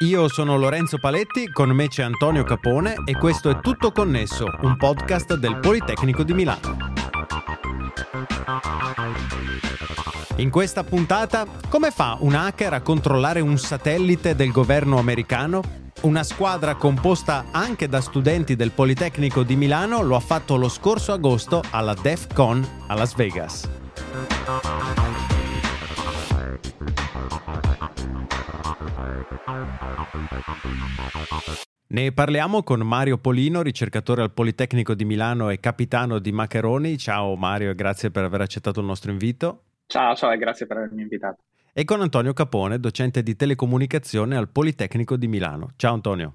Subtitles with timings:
[0.00, 4.76] Io sono Lorenzo Paletti, con me c'è Antonio Capone e questo è Tutto Connesso, un
[4.76, 6.76] podcast del Politecnico di Milano.
[10.36, 15.62] In questa puntata, come fa un hacker a controllare un satellite del governo americano?
[16.02, 21.10] Una squadra composta anche da studenti del Politecnico di Milano lo ha fatto lo scorso
[21.10, 23.68] agosto alla DEF CON a Las Vegas.
[31.90, 36.98] Ne parliamo con Mario Polino, ricercatore al Politecnico di Milano e capitano di Maccheroni.
[36.98, 39.62] Ciao Mario e grazie per aver accettato il nostro invito.
[39.86, 41.42] Ciao, ciao e grazie per avermi invitato.
[41.72, 45.70] E con Antonio Capone, docente di telecomunicazione al Politecnico di Milano.
[45.76, 46.34] Ciao Antonio.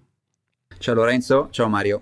[0.79, 2.01] Ciao Lorenzo, ciao Mario.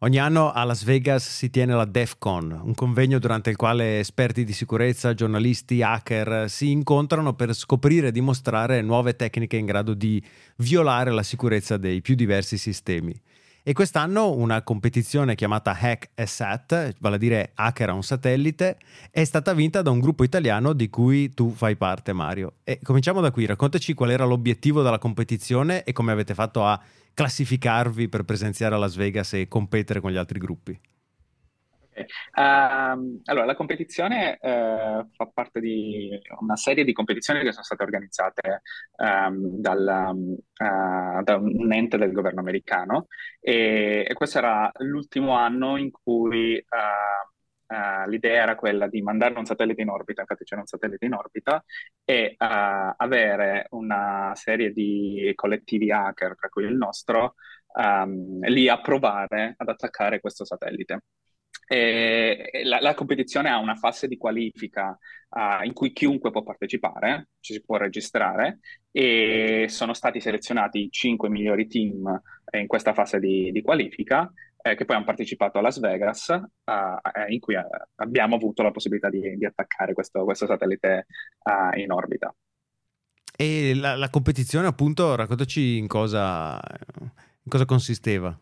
[0.00, 3.98] Ogni anno a Las Vegas si tiene la DEF CON, un convegno durante il quale
[3.98, 9.94] esperti di sicurezza, giornalisti, hacker si incontrano per scoprire e dimostrare nuove tecniche in grado
[9.94, 10.22] di
[10.56, 13.18] violare la sicurezza dei più diversi sistemi.
[13.62, 18.76] E quest'anno una competizione chiamata Hack a Sat, vale a dire hacker a un satellite,
[19.10, 22.56] è stata vinta da un gruppo italiano di cui tu fai parte, Mario.
[22.64, 26.78] E cominciamo da qui, raccontaci qual era l'obiettivo della competizione e come avete fatto a
[27.16, 30.78] classificarvi per presenziare a Las Vegas e competere con gli altri gruppi?
[31.96, 37.82] Uh, allora, la competizione uh, fa parte di una serie di competizioni che sono state
[37.82, 38.60] organizzate
[38.98, 43.06] um, dal, uh, da un ente del governo americano
[43.40, 46.62] e, e questo era l'ultimo anno in cui
[47.68, 51.14] Uh, l'idea era quella di mandare un satellite in orbita, infatti c'era un satellite in
[51.14, 51.64] orbita,
[52.04, 52.44] e uh,
[52.96, 57.34] avere una serie di collettivi hacker, tra cui il nostro,
[57.74, 61.00] um, lì a provare ad attaccare questo satellite.
[61.68, 64.96] La, la, competizione ha una fase di qualifica
[65.30, 68.60] uh, in cui chiunque può partecipare, ci si può registrare
[68.92, 74.32] e sono stati selezionati i cinque migliori team in questa fase di, di qualifica
[74.66, 77.62] eh, che poi hanno partecipato a Las Vegas, uh, in cui uh,
[77.96, 81.06] abbiamo avuto la possibilità di, di attaccare questo, questo satellite
[81.44, 82.34] uh, in orbita.
[83.36, 86.60] E la, la, competizione, appunto, raccontaci in cosa,
[87.00, 88.36] in cosa consisteva.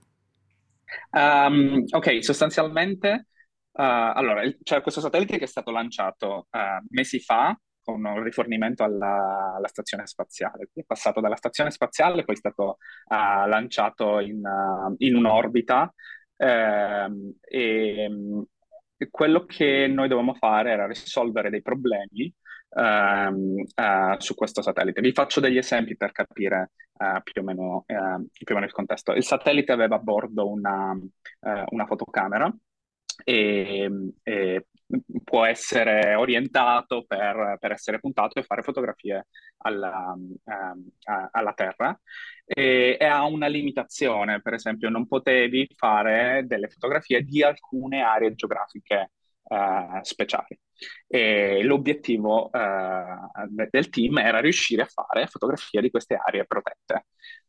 [1.11, 3.27] Um, ok, sostanzialmente,
[3.73, 6.47] allora, c'è questo satellite che è stato lanciato
[6.91, 10.71] mesi fa con un rifornimento alla, alla, stazione spaziale.
[10.73, 12.79] È passato dalla stazione spaziale, poi è stato
[13.09, 15.93] uh, lanciato in, uh, in un'orbita
[16.37, 18.11] uh, e,
[18.97, 22.33] e, quello che noi dovevamo fare era risolvere dei problemi
[22.71, 23.65] ehm,
[24.19, 25.01] su questo satellite.
[25.01, 26.71] Vi faccio degli esempi per capire
[27.23, 29.13] più o, meno, più, o meno, il contesto.
[29.13, 30.97] Il satellite aveva a bordo una,
[31.71, 32.55] una fotocamera
[33.25, 33.91] e,
[34.23, 34.67] e
[35.25, 39.27] può essere orientato per, per, essere puntato e fare fotografie
[39.59, 40.35] alla, um,
[41.31, 41.99] alla Terra
[42.45, 48.35] e, e, ha una limitazione, per esempio non potevi fare delle fotografie di alcune aree
[48.35, 49.13] geografiche
[49.45, 50.59] uh, speciali.
[51.07, 57.07] E l'obiettivo uh, del team era riuscire a fare fotografie di queste aree protette.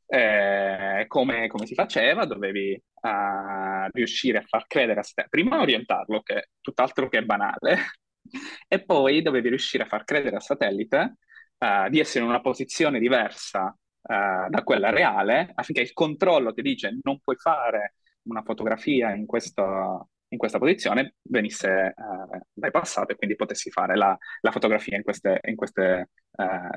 [0.08, 2.26] Eh, come, come, si faceva?
[2.26, 7.78] Dovevi uh, riuscire a far credere a te, prima orientarlo, che è tutt'altro che banale,
[8.68, 11.18] e poi dovevi riuscire a far credere al satellite
[11.58, 16.62] uh, di essere in una posizione diversa uh, da quella reale, affinché il controllo ti
[16.62, 23.16] dice non puoi fare una fotografia in, questo, in questa posizione venisse uh, bypassato e
[23.16, 26.10] quindi potessi fare la, la fotografia in queste, in queste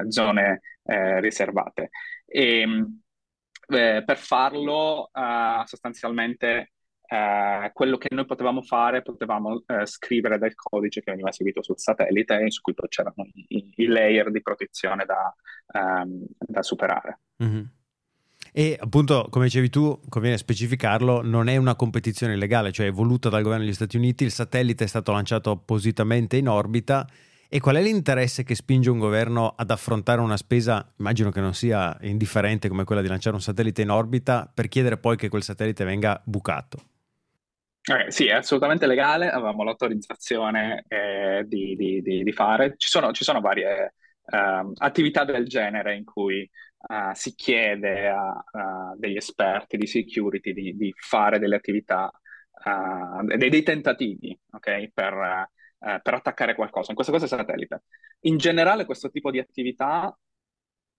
[0.08, 1.90] zone riservate.
[2.24, 2.64] E,
[3.68, 6.72] eh, per farlo uh, sostanzialmente
[7.08, 11.78] uh, quello che noi potevamo fare, potevamo uh, scrivere del codice che veniva eseguito sul
[11.78, 15.34] satellite su cui poi c'erano i, i layer di protezione da,
[15.80, 17.20] um, da superare.
[17.42, 17.64] Mm-hmm.
[18.50, 23.28] E appunto, come dicevi tu, conviene specificarlo, non è una competizione illegale, cioè è voluta
[23.28, 27.06] dal governo degli Stati Uniti, il satellite è stato lanciato appositamente in orbita
[27.48, 31.54] e qual è l'interesse che spinge un governo ad affrontare una spesa, immagino che non
[31.54, 35.42] sia indifferente come quella di lanciare un satellite in orbita, per chiedere poi che quel
[35.42, 36.78] satellite venga bucato?
[37.82, 42.74] Eh, sì, è assolutamente legale, avevamo l'autorizzazione eh, di, di, di, di, fare.
[42.76, 43.94] Ci sono, ci sono varie
[44.24, 50.52] uh, attività del genere in cui uh, si chiede a, a, degli esperti di security
[50.52, 52.10] di, fare delle attività,
[52.64, 55.48] uh, dei, dei, tentativi okay, per
[55.80, 57.84] eh, per attaccare qualcosa, in questo caso è satellite.
[58.20, 60.16] In generale questo tipo di attività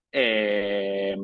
[0.08, 1.14] è,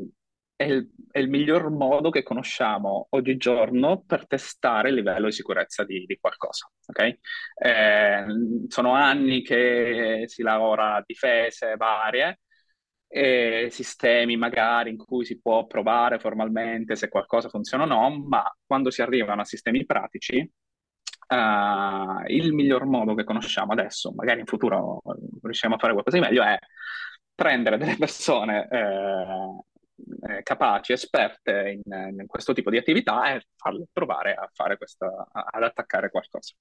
[0.57, 5.85] è, il, è il, miglior modo che conosciamo oggigiorno per testare il livello di sicurezza
[5.85, 6.71] di, di qualcosa.
[6.87, 7.19] Okay?
[7.55, 8.25] Eh,
[8.69, 12.41] sono anni che si lavora a difese varie
[13.09, 18.45] e sistemi magari in cui si può provare formalmente se qualcosa funziona o no, ma
[18.65, 20.49] quando si arrivano a sistemi pratici,
[21.29, 25.01] uh, il miglior modo che conosciamo adesso, magari in futuro
[25.43, 26.59] riusciamo a fare qualcosa di meglio, è
[27.35, 33.87] prendere delle persone eh, eh, capaci, esperte in, in, questo tipo di attività e farle
[33.93, 36.55] provare a fare questa, ad attaccare qualcosa.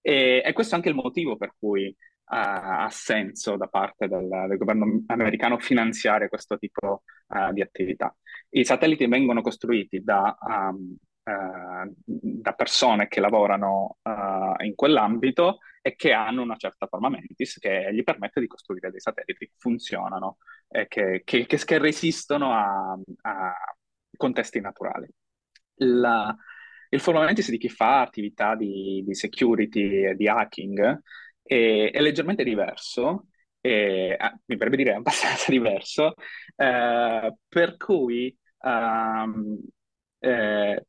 [0.00, 1.94] E, e questo è anche il motivo per cui
[2.26, 8.14] ha, ha senso da parte del, del, governo americano finanziare questo tipo uh, di attività.
[8.50, 10.96] I satelliti vengono costruiti da, um,
[11.26, 17.58] uh, da persone che lavorano uh, in quell'ambito e che hanno una certa forma mentis
[17.58, 20.38] che gli permette di costruire dei satelliti che funzionano
[20.68, 23.54] e che, che, che, che resistono a, a,
[24.16, 25.08] contesti naturali.
[25.80, 26.34] La,
[26.88, 31.00] il forma mentis di chi fa attività di, di security e di hacking
[31.42, 33.26] è, è leggermente diverso,
[33.60, 36.14] e, ah, mi verrebbe dire abbastanza diverso,
[36.56, 39.58] eh, per cui um,
[40.18, 40.86] eh,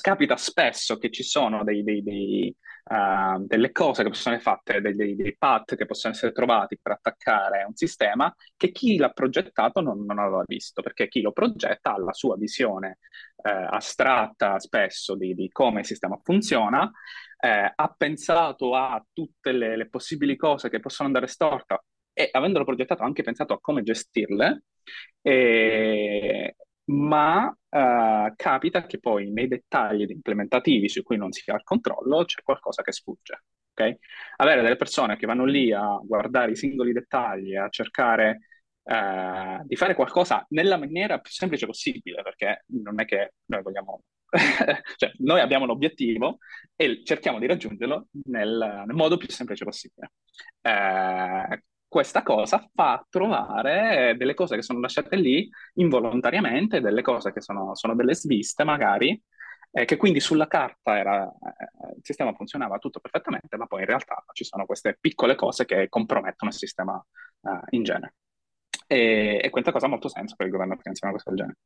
[0.00, 2.54] capita spesso che ci sono dei, dei, dei,
[2.84, 6.92] uh, delle cose che possono essere fatte, dei, dei, path che possono essere trovati per
[6.92, 11.94] attaccare un sistema che chi l'ha progettato non, non aveva visto, perché chi lo progetta
[11.94, 12.98] ha la sua visione
[13.36, 19.76] uh, astratta spesso di, di, come il sistema funziona, uh, ha pensato a tutte le,
[19.76, 21.82] le possibili cose che possono andare storte
[22.14, 24.64] e avendolo progettato ha anche pensato a come gestirle.
[25.20, 26.56] E,
[26.92, 32.24] ma uh, capita che poi nei dettagli implementativi su cui non si ha il controllo
[32.24, 33.44] c'è qualcosa che sfugge.
[33.72, 33.96] Okay?
[34.36, 38.40] Avere delle persone che vanno lì a guardare i singoli dettagli, a cercare
[38.82, 44.02] uh, di fare qualcosa nella maniera più semplice possibile, perché non è che noi vogliamo
[44.96, 46.38] cioè, noi abbiamo un obiettivo
[46.74, 50.12] e cerchiamo di raggiungerlo nel, nel modo più semplice possibile.
[50.62, 51.62] Eh,
[51.92, 57.74] questa cosa fa trovare delle cose che sono lasciate lì involontariamente, delle cose che sono,
[57.74, 59.22] sono delle sviste magari,
[59.70, 63.88] eh, che quindi sulla carta era, eh, il sistema funzionava tutto perfettamente, ma poi in
[63.88, 66.98] realtà ci sono queste piccole cose che compromettono il sistema
[67.42, 68.14] eh, in genere.
[68.86, 71.58] E, e questa cosa ha molto senso per il governo che una cosa del genere.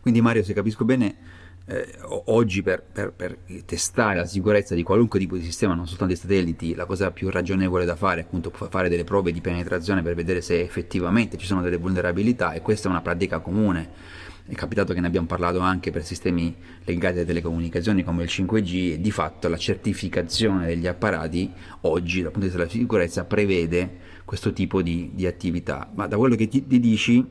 [0.00, 1.86] Quindi Mario, se capisco bene, eh,
[2.26, 6.20] oggi per, per, per, testare la sicurezza di qualunque tipo di sistema, non soltanto dei
[6.20, 10.16] satelliti, la cosa più ragionevole da fare è appunto fare delle prove di penetrazione per
[10.16, 14.18] vedere se effettivamente ci sono delle vulnerabilità e questa è una pratica comune.
[14.46, 18.94] È capitato che ne abbiamo parlato anche per sistemi legati alle telecomunicazioni come il 5G
[18.94, 21.52] e di fatto la certificazione degli apparati
[21.82, 25.88] oggi dal punto di vista della sicurezza prevede questo tipo di, di attività.
[25.94, 27.24] Ma da quello che ti, ti dici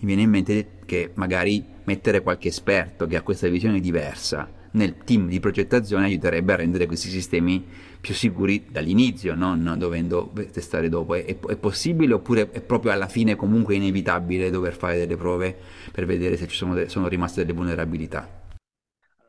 [0.00, 4.98] mi viene in mente che magari mettere qualche esperto che ha questa visione diversa nel
[4.98, 7.66] team di progettazione aiuterebbe a rendere questi sistemi
[8.00, 11.14] più sicuri dall'inizio, non dovendo testare dopo.
[11.14, 15.56] È, è, possibile oppure è proprio alla fine comunque inevitabile dover fare delle prove
[15.90, 18.28] per vedere se ci sono, de- sono rimaste delle vulnerabilità?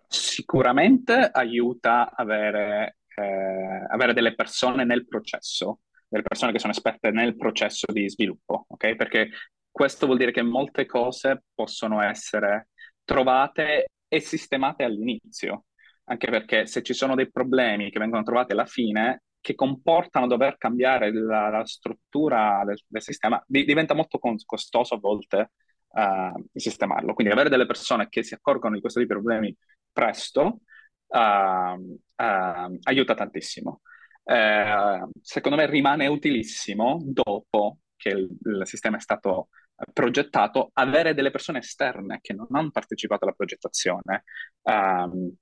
[0.07, 7.35] Sicuramente aiuta avere, eh, avere delle persone nel processo, delle persone che sono esperte nel
[7.35, 8.95] processo di sviluppo, ok?
[8.95, 9.29] Perché
[9.71, 12.69] questo vuol dire che molte cose possono essere
[13.03, 15.65] trovate e sistemate all'inizio,
[16.05, 20.57] anche perché se ci sono dei problemi che vengono trovati alla fine, che comportano dover
[20.57, 25.51] cambiare la, la struttura del, del, sistema, di, diventa molto costoso a volte
[25.87, 27.13] uh, sistemarlo.
[27.13, 29.55] Quindi avere delle persone che si accorgono di questo tipo di problemi
[29.91, 30.59] presto
[31.07, 33.81] uh, uh, aiuta tantissimo.
[34.23, 39.49] Eh, secondo me rimane utilissimo dopo che il, il sistema è stato
[39.93, 44.23] progettato, avere delle persone esterne che non hanno partecipato alla progettazione,
[44.63, 45.33] um,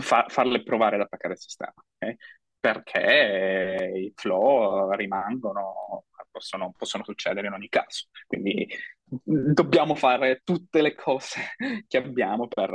[0.00, 2.16] fa, farle provare ad attaccare il sistema, okay?
[2.58, 8.06] perché i flow rimangono, possono, possono succedere in ogni caso.
[8.26, 8.66] Quindi
[9.04, 11.40] dobbiamo fare tutte le cose
[11.86, 12.72] che abbiamo per,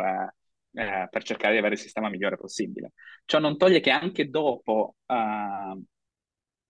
[0.74, 2.94] eh, per cercare di avere il sistema migliore possibile.
[3.26, 5.84] Ciò non toglie che anche dopo uh,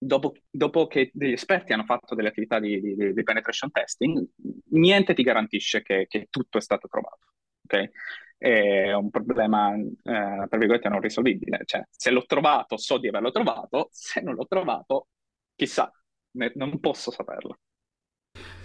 [0.05, 4.25] dopo, dopo, che degli esperti hanno fatto delle attività di, di, di penetration testing,
[4.71, 7.33] niente ti garantisce che, che tutto è stato trovato.
[7.65, 7.89] Okay?
[8.37, 11.61] È un problema, eh, tra virgolette, non risolvibile.
[11.65, 15.07] Cioè, se l'ho trovato, so di averlo trovato, se non l'ho trovato,
[15.55, 15.91] chissà,
[16.31, 17.57] ne, non posso saperlo.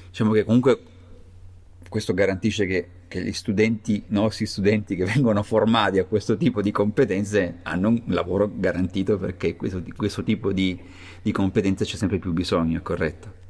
[0.08, 0.97] Diciamo che comunque
[1.88, 6.62] questo garantisce che, che, gli studenti, i nostri studenti che vengono formati a questo tipo
[6.62, 10.78] di competenze hanno un lavoro garantito perché questo, questo tipo di,
[11.22, 13.46] di competenze c'è sempre più bisogno, corretto?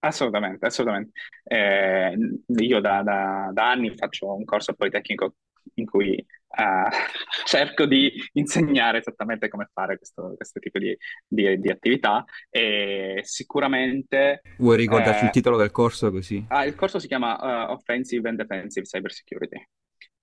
[0.00, 1.12] Assolutamente, assolutamente.
[1.44, 2.14] Eh,
[2.46, 5.34] io da, da, da, anni faccio un corso politecnico
[5.74, 6.88] in cui uh,
[7.44, 14.42] cerco di insegnare esattamente come fare questo, questo tipo di, di, di, attività e sicuramente...
[14.58, 16.44] Vuoi ricordarci eh, il titolo del corso così?
[16.48, 19.66] Ah, il corso si chiama uh, Offensive and Defensive Cybersecurity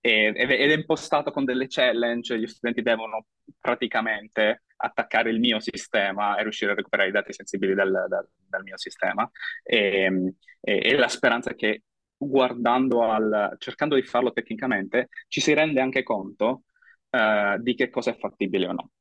[0.04, 3.28] ed è impostato con delle challenge, gli studenti devono
[3.60, 8.64] praticamente attaccare il mio sistema e riuscire a recuperare i dati sensibili dal, dal, dal
[8.64, 9.30] mio sistema.
[9.62, 11.84] E, e, e, la speranza è che
[12.26, 16.64] guardando al, cercando di farlo tecnicamente, ci si rende anche conto
[17.10, 18.92] uh, di che cosa è fattibile o no.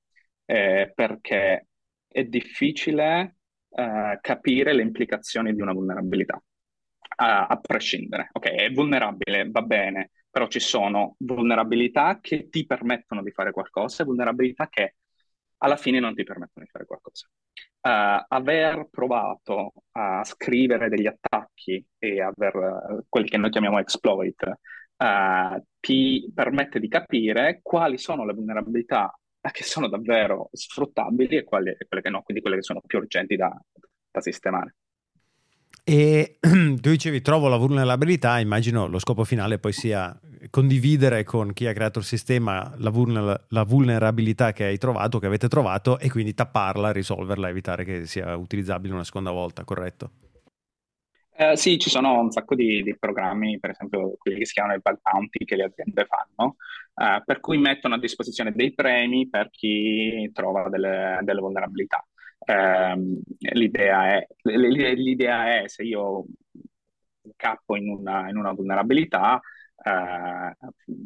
[0.46, 1.66] Eh, perché
[2.08, 3.36] è difficile
[3.68, 6.42] uh, capire le implicazioni di una vulnerabilità,
[7.16, 8.30] a, a prescindere.
[8.32, 14.02] Ok, è vulnerabile, va bene, però ci sono vulnerabilità che ti permettono di fare qualcosa
[14.02, 14.94] e vulnerabilità che
[15.62, 17.29] alla fine non ti permettono di fare qualcosa.
[17.83, 24.43] Uh, aver provato a scrivere degli attacchi e aver uh, quelli che noi chiamiamo exploit
[24.45, 29.14] uh, ti permette di capire quali sono le vulnerabilità
[29.50, 33.37] che sono davvero sfruttabili e quali, quelle che no, quindi quelle che sono più urgenti
[33.37, 33.50] da,
[34.11, 34.76] da sistemare.
[35.84, 41.66] E tu dicevi trovo la vulnerabilità, immagino lo scopo finale poi sia condividere con chi
[41.66, 46.10] ha creato il sistema la, vulner- la, vulnerabilità che hai trovato, che avete trovato e
[46.10, 50.10] quindi tapparla, risolverla, evitare che sia utilizzabile una seconda volta, corretto?
[51.32, 54.74] Eh, sì, ci sono un sacco di, di, programmi, per esempio quelli che si chiamano
[54.74, 56.56] i bug bounty che le aziende fanno,
[56.94, 62.04] eh, per cui mettono a disposizione dei premi per chi trova delle, delle vulnerabilità.
[62.42, 62.97] Eh,
[63.52, 66.25] l'idea, è, l'idea, è, se io
[67.37, 69.40] cappo in una, in una vulnerabilità,
[69.82, 70.56] eh,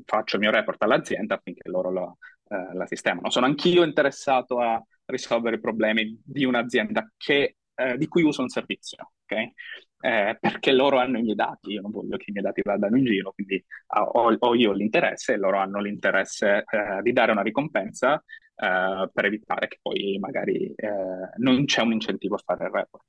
[0.04, 3.30] faccio il mio report all'azienda affinché loro lo, eh, la sistemano.
[3.30, 8.48] Sono anch'io interessato a risolvere i problemi di un'azienda che, eh, di cui uso un
[8.48, 9.52] servizio, ok?
[10.00, 12.96] Eh, perché loro hanno i miei dati, io non voglio che i miei dati vadano
[12.98, 13.64] in giro, quindi
[13.94, 18.22] ho, ho io l'interesse e loro hanno l'interesse eh, di dare una ricompensa
[18.56, 20.88] eh, per evitare che poi magari eh,
[21.36, 23.04] non c'è un incentivo a fare il report.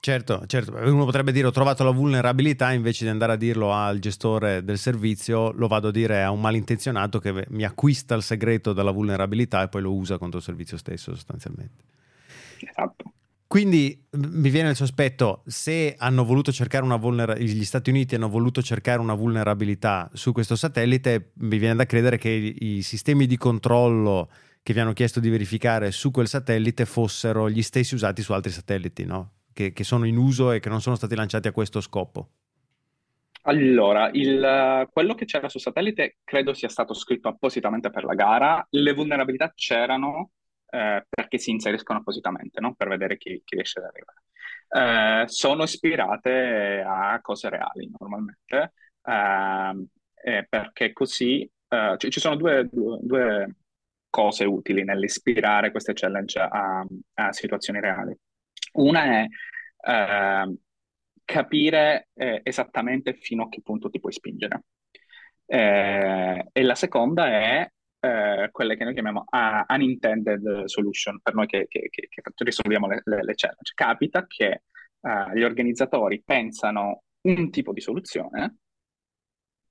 [0.00, 3.98] Certo, certo, uno potrebbe dire ho trovato la vulnerabilità invece di andare a dirlo al
[3.98, 8.72] gestore del servizio, lo vado a dire a un malintenzionato che mi acquista il segreto
[8.72, 11.84] della vulnerabilità e poi lo usa contro il servizio stesso sostanzialmente.
[12.60, 13.12] Esatto.
[13.48, 18.28] Quindi mi viene il sospetto, se hanno voluto cercare una vulnerabilità, gli Stati Uniti hanno
[18.28, 23.26] voluto cercare una vulnerabilità su questo satellite, mi viene da credere che i, i sistemi
[23.26, 24.28] di controllo
[24.62, 28.50] che vi hanno chiesto di verificare su quel satellite fossero gli stessi usati su altri
[28.50, 29.32] satelliti, no?
[29.52, 32.28] che, che sono in uso e che non sono stati lanciati a questo scopo.
[33.42, 38.64] Allora, il, quello che c'era sul satellite credo sia stato scritto appositamente per la gara.
[38.70, 40.32] Le vulnerabilità c'erano
[40.70, 42.74] eh, perché si inseriscono appositamente, no?
[42.74, 45.24] per vedere chi, chi, riesce ad arrivare.
[45.24, 52.68] Eh, sono ispirate a cose reali normalmente, eh, perché così eh, c- ci sono due,
[52.70, 53.54] due, due
[54.18, 56.84] cose utili nell'ispirare queste challenge a,
[57.14, 58.12] a situazioni reali.
[58.72, 59.26] Una è
[59.86, 60.56] eh,
[61.24, 64.64] capire eh, esattamente fino a che punto ti puoi spingere.
[65.46, 67.70] Eh, e la seconda è
[68.00, 72.88] eh, quelle che noi chiamiamo uh, unintended solution, per noi che, che, che, che risolviamo
[72.88, 73.72] le, le, le, challenge.
[73.72, 74.62] Capita che
[74.98, 78.56] uh, gli organizzatori pensano un tipo di soluzione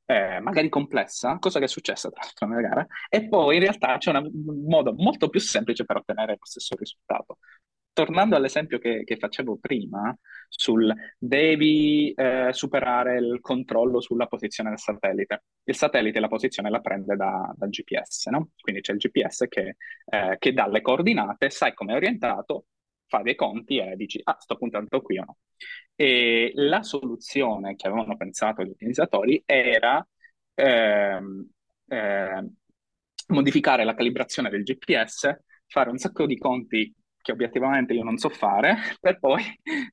[0.07, 3.97] eh, magari complessa, cosa che è successa tra l'altro nella gara, e poi in realtà
[3.97, 4.31] c'è un
[4.65, 7.37] modo molto più semplice per ottenere lo stesso risultato.
[7.91, 10.15] Tornando all'esempio che, che facevo prima,
[10.49, 15.43] sul devi eh, superare il controllo sulla posizione del satellite.
[15.63, 18.51] Il satellite la posizione la prende da, dal GPS, no?
[18.61, 22.67] Quindi c'è il GPS che, eh, che dà le coordinate, sai come è orientato,
[23.07, 25.37] fa dei conti e dici, ah, sto puntando qui o no.
[25.99, 30.05] E la soluzione che avevano pensato gli organizzatori era
[30.53, 31.49] ehm,
[31.87, 32.47] eh,
[33.29, 35.35] modificare la calibrazione del GPS,
[35.65, 39.43] fare un sacco di conti che obiettivamente io non so fare, per poi,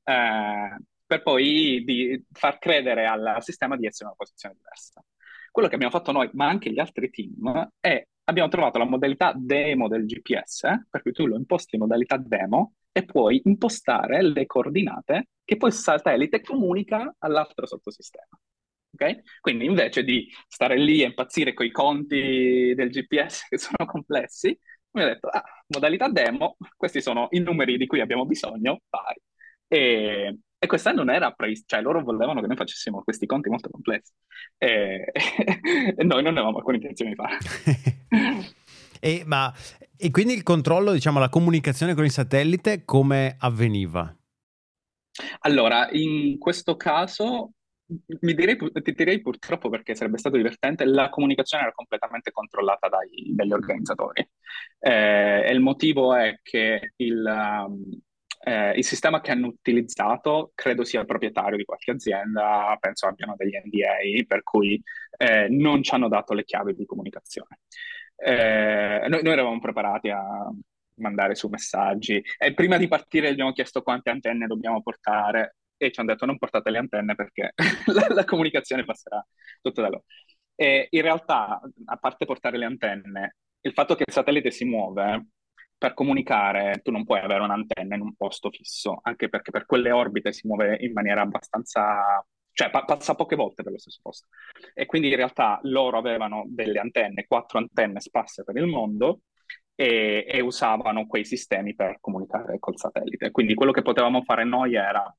[0.03, 5.03] eh, per poi far credere al sistema di essere in una posizione diversa.
[5.51, 9.33] Quello che abbiamo fatto noi, ma anche gli altri team, è abbiamo trovato la modalità
[9.35, 14.45] demo del GPS, per cui tu lo imposti in modalità demo e puoi impostare le
[14.45, 18.39] coordinate che poi il satellite comunica all'altro sottosistema.
[18.93, 19.21] Okay?
[19.41, 24.57] Quindi invece di stare lì a impazzire con i conti del GPS che sono complessi,
[24.91, 29.15] mi ha detto, ah, modalità demo, questi sono i numeri di cui abbiamo bisogno, vai.
[29.67, 33.69] E, e questa non era prevista, cioè loro volevano che noi facessimo questi conti molto
[33.69, 34.13] complessi
[34.57, 38.53] e, e noi non avevamo alcuna intenzione di fare.
[39.01, 39.53] e, ma,
[39.97, 44.15] e quindi il controllo, diciamo, la comunicazione con il satellite come avveniva?
[45.41, 47.51] Allora, in questo caso
[48.21, 53.33] mi direi, ti direi purtroppo perché sarebbe stato divertente, la comunicazione era completamente controllata dai,
[53.33, 54.27] dagli organizzatori.
[54.79, 57.83] Eh, e il motivo è che il, um,
[58.43, 63.53] eh, il, sistema che hanno utilizzato credo sia proprietario di qualche azienda, penso abbiano degli
[63.53, 64.81] NDA, per cui
[65.17, 67.59] eh, non ci hanno dato le chiavi di comunicazione.
[68.15, 70.23] Eh, noi, noi eravamo preparati a
[70.95, 75.99] mandare su messaggi e prima di partire abbiamo chiesto quante antenne dobbiamo portare e ci
[75.99, 77.53] hanno detto non portate le antenne perché
[77.93, 79.25] la, la, comunicazione passerà
[79.61, 80.05] tutto da loro.
[80.55, 85.27] E in realtà, a parte portare le antenne, il fatto che il satellite si muove,
[85.77, 89.91] per comunicare tu non puoi avere un'antenna in un posto fisso, anche perché per quelle
[89.91, 92.25] orbite si muove in maniera abbastanza...
[92.55, 94.27] cioè pa- passa poche volte per lo stesso posto.
[94.73, 99.21] E quindi in realtà loro avevano delle antenne, quattro antenne sparse per il mondo,
[99.75, 103.31] e, e, usavano quei sistemi per comunicare col satellite.
[103.31, 105.13] Quindi quello che potevamo fare noi era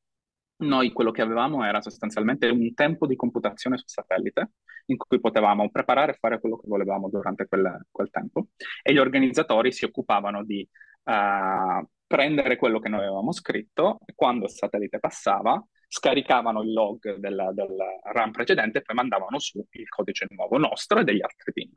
[0.59, 4.53] noi quello che avevamo era sostanzialmente un tempo di computazione sul satellite
[4.87, 8.47] in cui potevamo preparare e fare quello che volevamo durante quel, quel tempo
[8.83, 10.67] e gli organizzatori si occupavano di
[11.03, 17.17] uh, prendere quello che noi avevamo scritto e quando il satellite passava scaricavano il log
[17.17, 17.77] del, del
[18.13, 21.71] run precedente e poi mandavano su il codice nuovo nostro e degli altri team.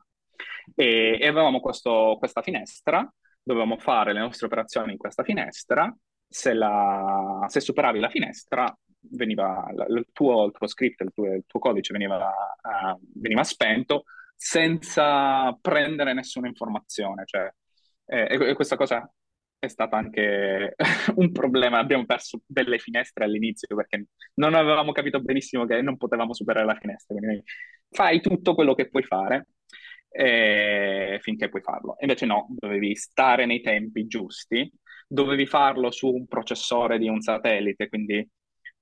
[0.74, 3.08] E, e avevamo questo, questa finestra,
[3.42, 5.94] dovevamo fare le nostre operazioni in questa finestra
[6.30, 8.72] se, la, se superavi la finestra,
[9.10, 14.04] veniva, il, tuo, il tuo script, il tuo, il tuo codice veniva, uh, veniva, spento
[14.36, 17.24] senza prendere nessuna informazione.
[17.26, 17.52] Cioè,
[18.06, 19.10] e, e questa cosa
[19.60, 20.74] è stato anche
[21.16, 21.78] un problema.
[21.78, 26.74] Abbiamo perso delle finestre all'inizio perché non avevamo capito benissimo che non potevamo superare la
[26.74, 27.14] finestra.
[27.14, 27.42] Quindi
[27.90, 29.48] fai tutto quello che puoi fare
[30.08, 31.96] eh, finché puoi farlo.
[32.00, 34.68] Invece no, dovevi stare nei tempi giusti
[35.12, 38.26] dovevi farlo su un processore di un satellite, quindi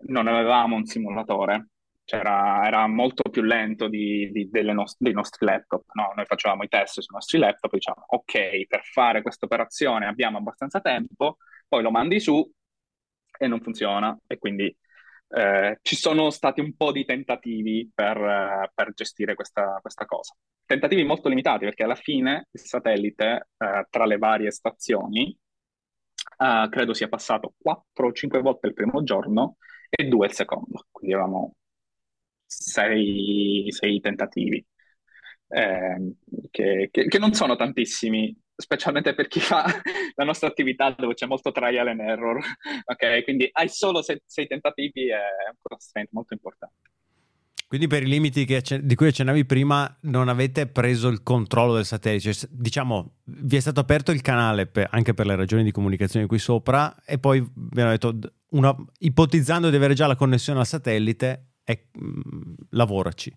[0.09, 1.69] non avevamo un simulatore,
[2.09, 5.85] C'era, era molto più lento di, di, nost- dei nostri laptop.
[5.93, 6.13] No?
[6.17, 10.81] Noi facevamo i test sui nostri laptop diciamo, ok, per fare questa operazione abbiamo abbastanza
[10.81, 11.37] tempo,
[11.69, 12.51] poi lo mandi su
[13.39, 14.19] e non funziona.
[14.27, 14.75] E quindi
[15.29, 20.35] eh, ci sono stati un po' di tentativi per, eh, per gestire questa, questa, cosa.
[20.65, 25.37] Tentativi molto limitati perché alla fine il satellite, eh, tra le varie stazioni,
[26.39, 29.57] uh, credo sia passato 4 o 5 volte il primo giorno
[29.91, 31.55] e 2 il secondo, quindi avevamo
[32.49, 34.65] 6, tentativi,
[35.49, 36.15] eh,
[36.51, 39.65] che, che, che non sono tantissimi, specialmente per chi fa
[40.17, 42.39] la nostra attività dove c'è molto trial and error,
[42.85, 43.23] ok?
[43.23, 45.15] Quindi hai solo sei, sei tentativi è
[45.51, 46.89] un constraint molto importante.
[47.69, 48.47] Quindi per i limiti
[48.81, 53.61] di cui accennavi prima non avete preso il controllo del satellite, cioè, diciamo vi è
[53.61, 57.47] stato aperto il canale per, anche per le ragioni di comunicazione qui sopra e poi
[57.55, 58.19] vi hanno detto,
[58.53, 63.37] una, ipotizzando di avere già la connessione al satellite, è, mh, lavoraci.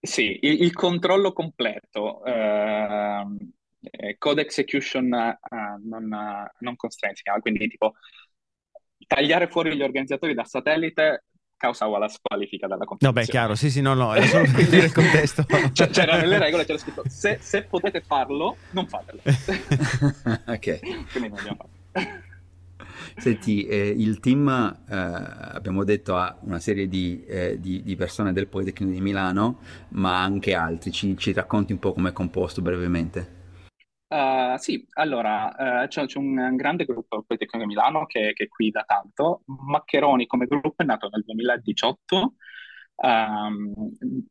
[0.00, 3.36] Sì, il, il controllo completo, ehm,
[3.80, 5.38] eh, code execution eh,
[5.84, 6.08] non,
[6.60, 7.94] non constraints, quindi tipo
[9.06, 11.24] tagliare fuori gli organizzatori da satellite
[11.58, 13.20] causa uguale a squalifica dalla competizione.
[13.20, 15.44] No, beh, chiaro, sì, sì, no, no, è solo per dire il contesto.
[15.72, 19.20] Cioè, c'era nelle regole, c'era scritto, se, se potete farlo, non fatelo.
[20.46, 20.78] ok.
[21.10, 22.34] Quindi non abbiamo fatto.
[23.16, 24.48] Senti, eh, il team,
[24.88, 29.60] eh, abbiamo detto, ha una serie di, eh, di, di, persone del Politecnico di Milano,
[29.90, 30.90] ma anche altri.
[30.90, 33.34] Ci, ci racconti un po' come è composto brevemente?
[34.08, 38.48] Uh, sì, allora, uh, c'è, c'è, un grande gruppo Politecnico di Milano che, che, è
[38.48, 39.42] qui da tanto.
[39.46, 42.34] Maccheroni come gruppo è nato nel 2018,
[42.96, 43.72] um,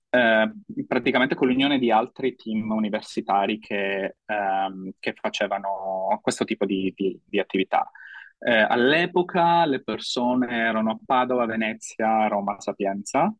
[0.09, 6.93] uh, praticamente con l'unione di altri team universitari che, um, che facevano questo tipo di,
[6.95, 7.89] di, di attività.
[8.37, 13.33] All'epoca le persone erano a Padova, Venezia, Roma, Sapienza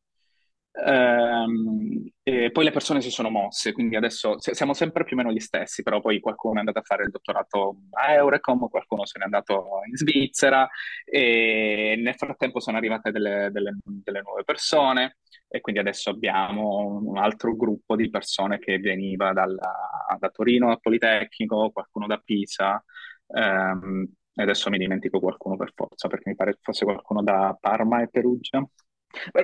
[0.77, 5.31] Ehm, e poi le persone si sono mosse, quindi adesso siamo sempre più o meno
[5.31, 9.19] gli stessi, però poi qualcuno è andato a fare il dottorato a Eurecom, qualcuno se
[9.19, 10.67] n'è andato in Svizzera
[11.05, 17.17] e nel frattempo sono arrivate delle, delle, delle nuove persone e quindi adesso abbiamo un
[17.17, 19.71] altro gruppo di persone che veniva dalla,
[20.19, 22.84] da Torino al Politecnico, qualcuno da Pisa.
[23.27, 28.02] Um, e adesso mi dimentico qualcuno per forza, perché mi pare fosse qualcuno da Parma
[28.02, 28.63] e Perugia.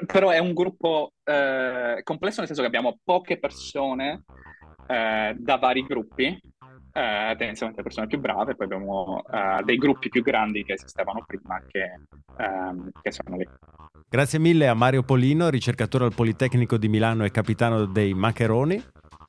[0.05, 4.25] Però è un gruppo eh, complesso nel senso che abbiamo poche persone
[4.87, 10.21] eh, da vari gruppi, eh, tendenzialmente persone più brave, poi abbiamo eh, dei gruppi più
[10.21, 12.01] grandi che esistevano prima che,
[12.37, 13.47] ehm, che, sono lì.
[14.09, 18.83] Grazie mille a Mario Polino, ricercatore al Politecnico di Milano e capitano dei Maccheroni.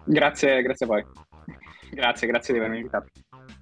[0.04, 1.04] Grazie, grazie a voi.
[1.92, 3.06] Grazie, grazie di avermi invitato.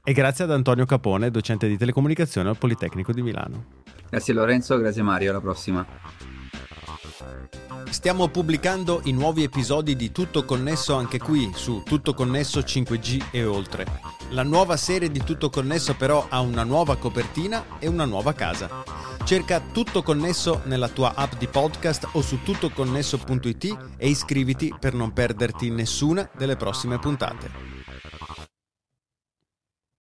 [0.02, 3.64] E grazie ad Antonio Capone, docente di telecomunicazione al Politecnico di Milano.
[4.08, 5.86] Grazie Lorenzo, grazie Mario, alla prossima.
[7.90, 13.44] Stiamo pubblicando i nuovi episodi di Tutto Connesso anche qui su Tutto Connesso 5G e
[13.44, 13.84] oltre.
[14.30, 18.84] La nuova serie di Tutto Connesso però ha una nuova copertina e una nuova casa.
[19.24, 25.12] Cerca Tutto Connesso nella tua app di podcast o su tuttoconnesso.it e iscriviti per non
[25.12, 27.79] perderti nessuna delle prossime puntate.